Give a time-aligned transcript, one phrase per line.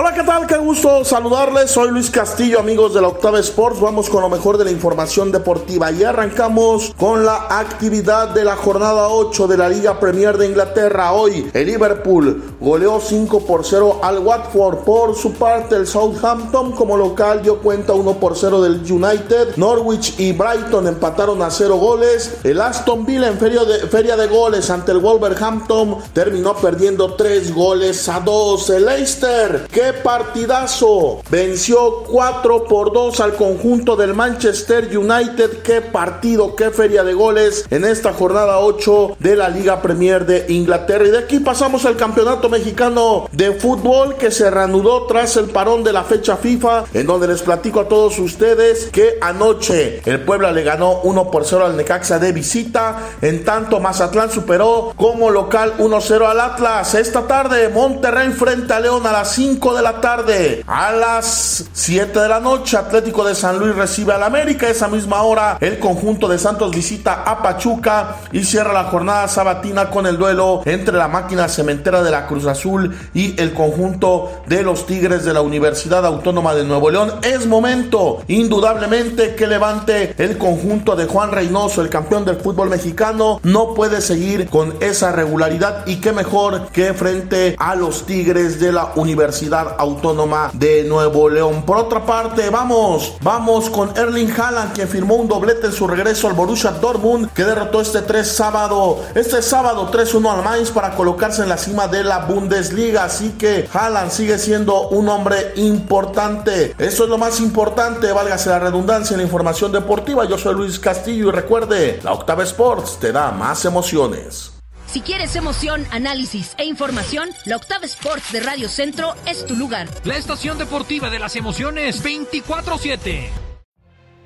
[0.00, 0.46] Hola, ¿qué tal?
[0.46, 1.72] Qué gusto saludarles.
[1.72, 3.80] Soy Luis Castillo, amigos de la Octava Sports.
[3.80, 8.54] Vamos con lo mejor de la información deportiva y arrancamos con la actividad de la
[8.54, 11.14] jornada 8 de la Liga Premier de Inglaterra.
[11.14, 14.84] Hoy el Liverpool goleó 5 por 0 al Watford.
[14.84, 19.56] Por su parte, el Southampton como local dio cuenta 1 por 0 del United.
[19.56, 22.36] Norwich y Brighton empataron a 0 goles.
[22.44, 27.52] El Aston Villa en feria de, feria de goles ante el Wolverhampton terminó perdiendo 3
[27.52, 28.70] goles a 2.
[28.70, 31.20] El Leicester que partidazo!
[31.30, 35.62] Venció 4 por 2 al conjunto del Manchester United.
[35.62, 36.56] ¡Qué partido!
[36.56, 41.06] ¡Qué feria de goles en esta jornada 8 de la Liga Premier de Inglaterra!
[41.06, 45.84] Y de aquí pasamos al Campeonato Mexicano de Fútbol que se reanudó tras el parón
[45.84, 50.52] de la fecha FIFA, en donde les platico a todos ustedes que anoche el Puebla
[50.52, 53.10] le ganó 1 por 0 al Necaxa de visita.
[53.20, 56.94] En tanto, Mazatlán superó como local 1-0 al Atlas.
[56.94, 60.64] Esta tarde, Monterrey frente a León a las 5 de la tarde.
[60.66, 64.68] A las 7 de la noche, Atlético de San Luis recibe al América.
[64.68, 69.90] Esa misma hora, el conjunto de Santos visita a Pachuca y cierra la jornada sabatina
[69.90, 74.62] con el duelo entre la máquina cementera de la Cruz Azul y el conjunto de
[74.62, 77.12] los Tigres de la Universidad Autónoma de Nuevo León.
[77.22, 83.40] Es momento, indudablemente, que levante el conjunto de Juan Reynoso, el campeón del fútbol mexicano.
[83.42, 88.72] No puede seguir con esa regularidad y qué mejor que frente a los Tigres de
[88.72, 91.62] la Universidad Autónoma de Nuevo León.
[91.62, 96.28] Por otra parte, vamos, vamos con Erling Haaland, que firmó un doblete en su regreso
[96.28, 101.42] al Borussia Dortmund, que derrotó este 3 sábado, este sábado 3-1 al Mainz para colocarse
[101.42, 103.04] en la cima de la Bundesliga.
[103.04, 106.74] Así que Haaland sigue siendo un hombre importante.
[106.78, 110.24] Eso es lo más importante, válgase la redundancia en la información deportiva.
[110.24, 114.57] Yo soy Luis Castillo y recuerde, la Octava Sports te da más emociones.
[114.88, 119.86] Si quieres emoción, análisis e información, la Octava Sports de Radio Centro es tu lugar.
[120.04, 123.28] La estación deportiva de las emociones 24-7.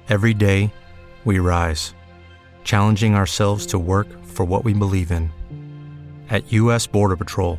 [0.09, 0.73] Every day,
[1.25, 1.95] we rise,
[2.63, 5.33] challenging ourselves to work for what we believe in.
[6.31, 6.87] At U.S.
[6.87, 7.59] Border Patrol,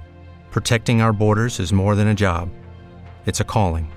[0.51, 2.47] protecting our borders is more than a job,
[3.25, 3.91] it's a calling.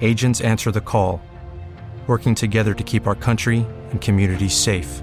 [0.00, 1.20] Agents answer the call,
[2.08, 5.00] working together to keep our country and communities safe.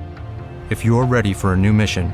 [0.69, 2.13] If you're ready for a new mission,